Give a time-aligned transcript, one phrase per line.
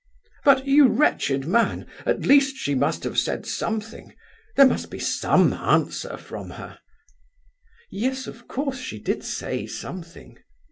[0.43, 4.15] "But, you wretched man, at least she must have said something?
[4.55, 6.79] There must be some answer from her!"
[7.91, 10.39] "Yes, of course, she did say something!"